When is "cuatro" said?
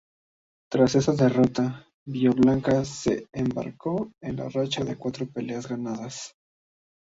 4.97-5.27